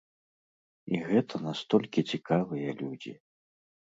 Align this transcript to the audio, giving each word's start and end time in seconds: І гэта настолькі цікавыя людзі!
І 0.93 1.01
гэта 1.09 1.33
настолькі 1.47 2.03
цікавыя 2.13 2.69
людзі! 2.83 3.13